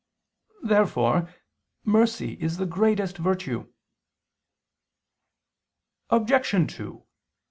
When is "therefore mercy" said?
0.63-2.33